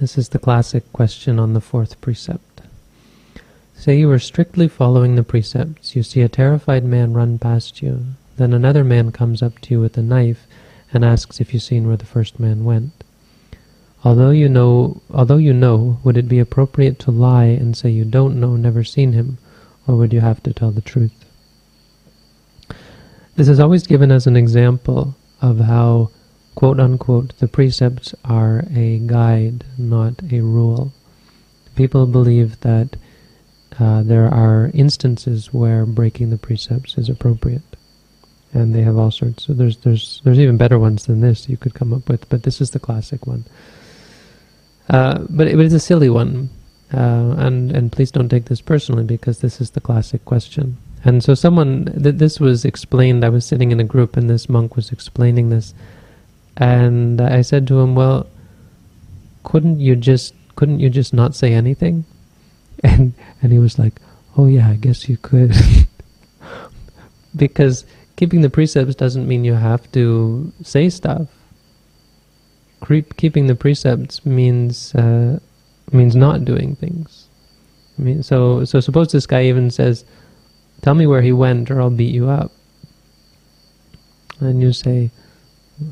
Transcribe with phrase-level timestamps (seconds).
[0.00, 2.60] This is the classic question on the fourth precept.
[3.74, 5.96] Say you are strictly following the precepts.
[5.96, 8.04] You see a terrified man run past you.
[8.36, 10.46] Then another man comes up to you with a knife
[10.92, 12.92] and asks if you've seen where the first man went.
[14.04, 18.04] Although you know, although you know, would it be appropriate to lie and say you
[18.04, 19.38] don't know, never seen him,
[19.88, 21.24] or would you have to tell the truth?
[23.34, 26.10] This is always given as an example of how
[26.58, 30.92] quote unquote, the precepts are a guide, not a rule.
[31.76, 32.96] People believe that
[33.78, 37.76] uh, there are instances where breaking the precepts is appropriate,
[38.52, 39.46] and they have all sorts.
[39.46, 42.42] So there's there's there's even better ones than this you could come up with, but
[42.42, 43.44] this is the classic one.
[44.90, 46.50] Uh, but it is a silly one,
[46.92, 50.76] uh, and and please don't take this personally because this is the classic question.
[51.04, 53.24] And so someone th- this was explained.
[53.24, 55.72] I was sitting in a group, and this monk was explaining this
[56.58, 58.26] and I said to him, "Well,
[59.44, 62.04] couldn't you just couldn't you just not say anything?"
[62.82, 64.00] And and he was like,
[64.36, 65.54] "Oh yeah, I guess you could."
[67.36, 67.84] because
[68.16, 71.28] keeping the precepts doesn't mean you have to say stuff.
[73.16, 75.40] Keeping the precepts means uh,
[75.90, 77.28] means not doing things.
[77.98, 80.04] I mean, so so suppose this guy even says,
[80.82, 82.52] "Tell me where he went, or I'll beat you up."
[84.40, 85.10] And you say,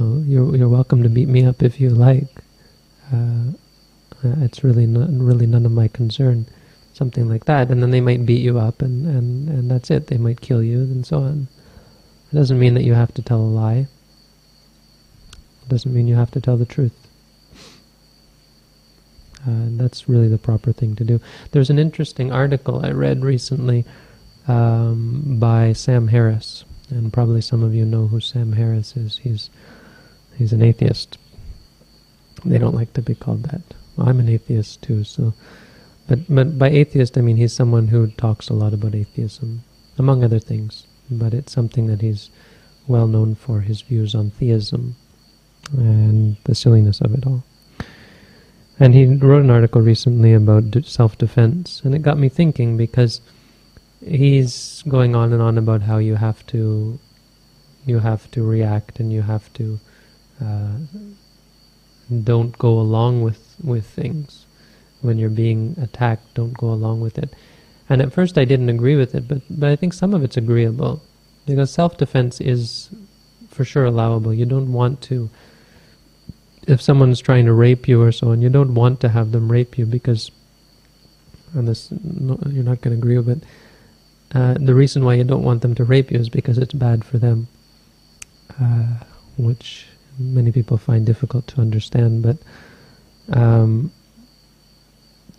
[0.00, 2.28] oh, you're you're welcome to beat me up if you like.
[3.12, 3.52] Uh,
[4.24, 6.46] uh, it's really not really none of my concern,
[6.92, 7.70] something like that.
[7.70, 10.06] And then they might beat you up, and and and that's it.
[10.06, 11.48] They might kill you, and so on.
[12.32, 13.86] It doesn't mean that you have to tell a lie.
[15.62, 16.92] It doesn't mean you have to tell the truth.
[19.46, 21.20] Uh, that's really the proper thing to do.
[21.50, 23.84] There's an interesting article I read recently
[24.48, 29.18] um, by Sam Harris, and probably some of you know who Sam Harris is.
[29.18, 29.50] He's
[30.36, 31.18] He's an atheist.
[32.44, 33.62] They don't like to be called that.
[33.96, 35.34] Well, I'm an atheist too, so.
[36.08, 39.62] But, but by atheist, I mean he's someone who talks a lot about atheism,
[39.98, 40.86] among other things.
[41.10, 42.30] But it's something that he's
[42.86, 44.96] well known for, his views on theism
[45.72, 47.44] and the silliness of it all.
[48.78, 53.20] And he wrote an article recently about self-defense, and it got me thinking because
[54.04, 56.98] he's going on and on about how you have to,
[57.86, 59.78] you have to react and you have to
[60.40, 60.78] uh,
[62.22, 64.46] don't go along with with things
[65.00, 66.34] when you're being attacked.
[66.34, 67.34] Don't go along with it.
[67.88, 70.36] And at first, I didn't agree with it, but but I think some of it's
[70.36, 71.02] agreeable
[71.46, 72.90] because self-defense is
[73.48, 74.34] for sure allowable.
[74.34, 75.30] You don't want to.
[76.66, 79.52] If someone's trying to rape you or so on, you don't want to have them
[79.52, 80.30] rape you because,
[81.52, 83.42] no, you're not going to agree with it.
[84.34, 87.04] Uh, the reason why you don't want them to rape you is because it's bad
[87.04, 87.48] for them,
[88.58, 89.04] uh,
[89.36, 89.86] which
[90.18, 92.38] many people find difficult to understand, but
[93.36, 93.92] um,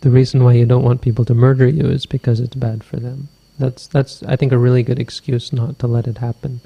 [0.00, 2.96] the reason why you don't want people to murder you is because it's bad for
[2.96, 3.28] them.
[3.58, 6.60] That's that's I think a really good excuse not to let it happen.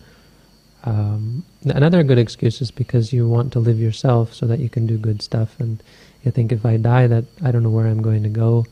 [0.82, 4.87] Um, another good excuse is because you want to live yourself so that you can
[4.87, 5.82] do good stuff, and
[6.25, 8.66] you think if I die, that I don't know where I'm going to go.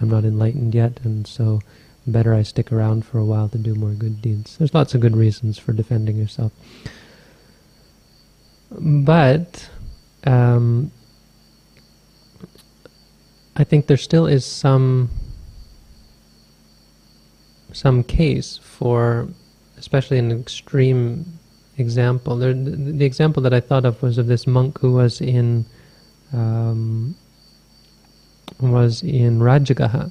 [0.00, 1.60] I'm not enlightened yet, and so
[2.06, 4.56] better I stick around for a while to do more good deeds.
[4.56, 6.52] There's lots of good reasons for defending yourself.
[8.70, 9.68] But
[10.24, 10.90] um,
[13.56, 15.10] I think there still is some
[17.72, 19.28] some case for,
[19.76, 21.38] especially an extreme
[21.76, 22.36] example.
[22.36, 25.66] There, the, the, example that I thought of was of this monk who was in
[26.32, 27.14] um,
[28.60, 30.10] was in Rajagaha.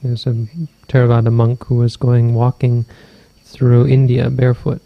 [0.00, 0.32] He was a
[0.88, 2.84] Theravada monk who was going walking
[3.44, 4.82] through India barefoot,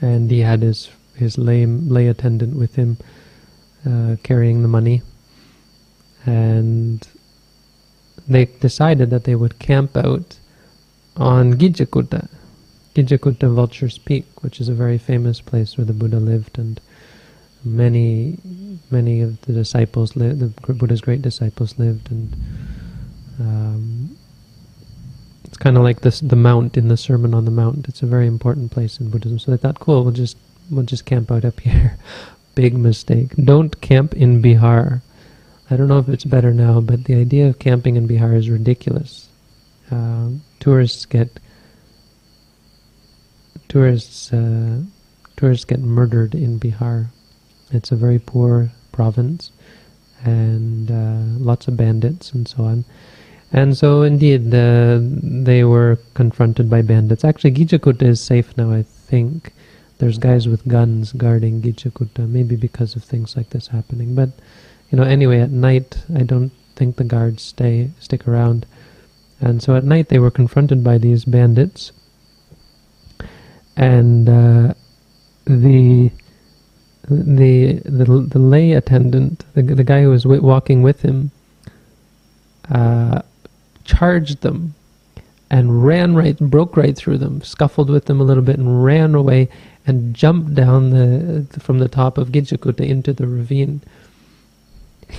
[0.00, 2.98] and he had his his lay, lay attendant with him,
[3.86, 5.02] uh, carrying the money.
[6.26, 7.06] And
[8.26, 10.38] they decided that they would camp out
[11.16, 12.28] on Gijjakutta,
[12.94, 16.80] Gijjakutta Vulture's Peak, which is a very famous place where the Buddha lived, and
[17.64, 18.38] many,
[18.90, 22.34] many of the disciples lived, the Buddha's great disciples lived, and
[23.38, 24.16] um,
[25.44, 27.88] it's kind of like this, the mount in the Sermon on the Mount.
[27.88, 29.38] It's a very important place in Buddhism.
[29.38, 30.36] So they thought, cool, we'll just
[30.70, 31.98] we'll just camp out up here.
[32.54, 33.34] Big mistake.
[33.36, 35.02] Don't camp in Bihar.
[35.70, 38.50] I don't know if it's better now, but the idea of camping in Bihar is
[38.50, 39.28] ridiculous.
[39.90, 41.40] Uh, tourists get
[43.68, 44.82] tourists uh,
[45.36, 47.06] tourists get murdered in Bihar.
[47.70, 49.52] It's a very poor province,
[50.24, 52.84] and uh, lots of bandits and so on.
[53.52, 57.24] And so, indeed, they were confronted by bandits.
[57.24, 59.52] Actually, Gijjakutta is safe now, I think.
[60.00, 64.14] There's guys with guns guarding Gijjakutta, maybe because of things like this happening.
[64.14, 64.30] But
[64.90, 68.64] you know, anyway, at night, I don't think the guards stay stick around.
[69.42, 71.92] And so at night they were confronted by these bandits,
[73.76, 74.72] and uh,
[75.44, 76.10] the
[77.04, 81.30] the the the lay attendant, the the guy who was walking with him,
[82.70, 83.20] uh,
[83.84, 84.74] charged them
[85.50, 89.14] and ran right, broke right through them, scuffled with them a little bit, and ran
[89.14, 89.48] away
[89.86, 93.82] and jumped down the from the top of Gijjakuta into the ravine.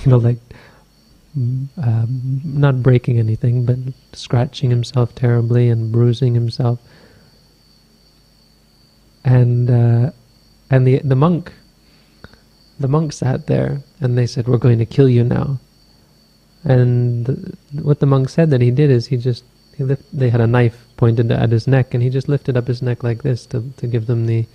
[0.04, 0.38] You know, like
[1.36, 3.76] um, not breaking anything, but
[4.12, 6.80] scratching himself terribly and bruising himself.
[9.24, 10.10] And uh,
[10.70, 11.52] and the the monk,
[12.80, 15.60] the monk sat there, and they said, "We're going to kill you now."
[16.64, 19.44] And the, what the monk said that he did is he just
[20.12, 23.02] they had a knife pointed at his neck, and he just lifted up his neck
[23.02, 24.46] like this to to give them the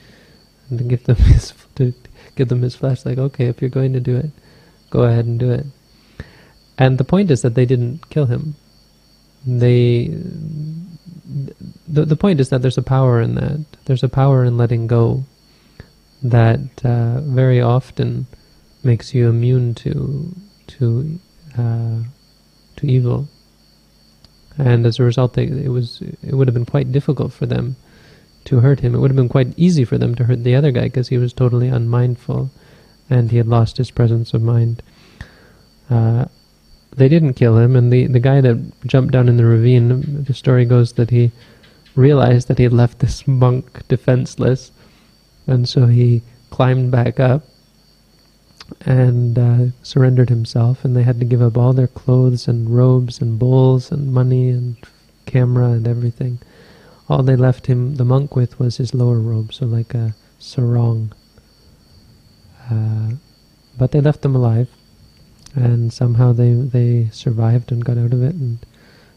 [0.75, 1.94] to give them his to
[2.35, 3.06] give them his flesh.
[3.06, 4.31] Like, okay, if you're going to do it,
[4.89, 5.65] go ahead and do it.
[6.77, 8.56] And the point is that they didn't kill him.
[9.45, 10.07] They,
[11.88, 13.65] the, the point is that there's a power in that.
[13.85, 15.24] There's a power in letting go
[16.21, 18.27] that uh, very often
[18.83, 20.35] makes you immune to
[20.68, 21.19] to
[21.57, 22.03] uh,
[22.75, 23.27] to evil.
[24.57, 27.75] And as a result, they, it was it would have been quite difficult for them
[28.45, 28.95] to hurt him.
[28.95, 31.18] It would have been quite easy for them to hurt the other guy because he
[31.18, 32.50] was totally unmindful,
[33.09, 34.81] and he had lost his presence of mind.
[35.89, 36.25] Uh,
[36.95, 38.57] they didn't kill him, and the, the guy that
[38.88, 41.31] jumped down in the ravine, the story goes that he
[41.95, 44.71] realized that he had left this monk defenseless,
[45.45, 47.44] and so he climbed back up
[48.81, 53.21] and uh, surrendered himself, and they had to give up all their clothes and robes
[53.21, 54.77] and bowls and money and
[55.25, 56.39] camera and everything.
[57.09, 61.13] All they left him, the monk, with was his lower robe, so like a sarong.
[62.69, 63.11] Uh,
[63.77, 64.69] but they left him alive
[65.57, 68.59] and somehow they they survived and got out of it and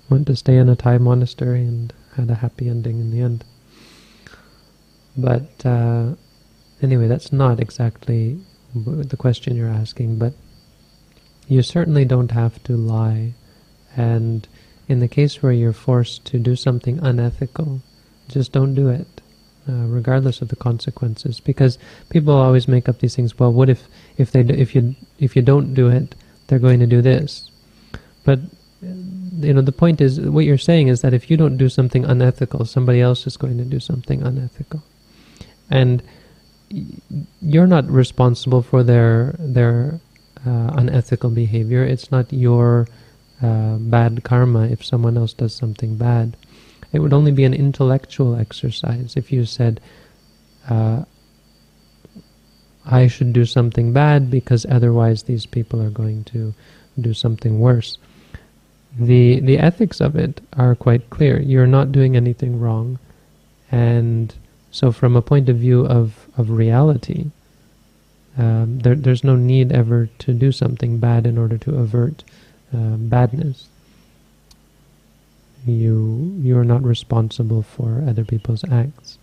[0.08, 3.44] went to stay in a Thai monastery and had a happy ending in the end.
[5.17, 6.14] But uh,
[6.82, 8.41] anyway, that's not exactly
[8.75, 10.35] the question you're asking, but
[11.49, 13.35] you certainly don't have to lie.
[13.97, 14.47] And
[14.89, 17.83] in the case where you're forced to do something unethical,
[18.29, 19.21] just don't do it,
[19.69, 21.41] uh, regardless of the consequences.
[21.41, 21.79] Because
[22.09, 23.39] people always make up these things.
[23.39, 26.15] Well, what if if they do, if you if you don't do it,
[26.47, 27.51] they're going to do this.
[28.25, 28.41] But
[28.83, 32.05] you know, the point is, what you're saying is that if you don't do something
[32.05, 34.83] unethical, somebody else is going to do something unethical,
[35.71, 36.03] and
[36.71, 40.01] you're not responsible for their their
[40.47, 41.85] uh, unethical behavior.
[41.85, 42.87] It's not your
[43.43, 46.37] uh, bad karma if someone else does something bad.
[46.93, 49.81] It would only be an intellectual exercise if you said,
[50.69, 51.05] uh,
[52.85, 56.55] I should do something bad because otherwise these people are going to
[57.01, 57.99] do something worse.
[58.99, 61.41] The the ethics of it are quite clear.
[61.41, 62.99] You're not doing anything wrong,
[63.71, 64.35] and
[64.71, 67.27] so from a point of view of of reality,
[68.39, 72.25] um, there, there's no need ever to do something bad in order to avert
[72.75, 73.69] uh, badness.
[75.67, 79.19] You you are not responsible for other people's acts.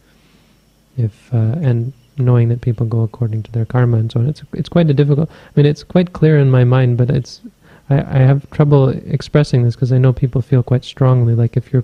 [0.98, 4.28] If uh, and knowing that people go according to their karma and so on.
[4.28, 5.30] It's it's quite a difficult.
[5.30, 7.42] I mean, it's quite clear in my mind, but it's
[7.90, 11.36] I, I have trouble expressing this because I know people feel quite strongly.
[11.36, 11.84] Like if your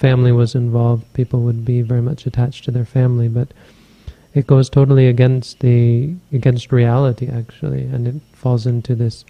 [0.00, 3.48] family was involved, people would be very much attached to their family, but
[4.32, 9.26] it goes totally against the against reality actually, and it falls into this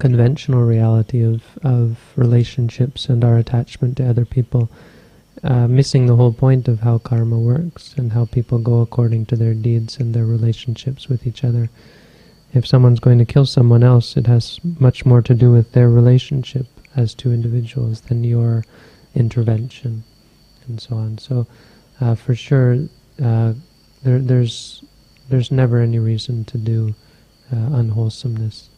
[0.00, 4.68] conventional reality of of relationships and our attachment to other people
[5.44, 9.36] uh, missing the whole point of how karma works and how people go according to
[9.36, 11.70] their deeds and their relationships with each other.
[12.52, 15.88] If someone's going to kill someone else, it has much more to do with their
[15.88, 18.64] relationship as two individuals than your
[19.16, 20.04] intervention
[20.68, 21.18] and so on.
[21.18, 21.46] So,
[22.00, 22.78] uh, for sure,
[23.22, 23.54] uh,
[24.02, 24.84] there, there's
[25.28, 26.94] there's never any reason to do
[27.52, 28.70] uh, unwholesomeness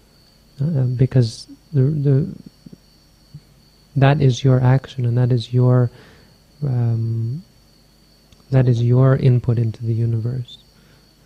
[0.61, 2.35] uh, because the the
[3.97, 5.91] that is your action and that is your
[6.63, 7.43] um,
[8.51, 10.59] that is your input into the universe,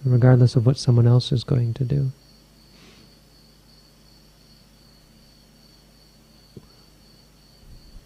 [0.04, 2.11] regardless of what someone else is going to do.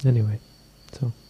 [0.05, 0.39] Anyway,
[0.99, 1.25] so.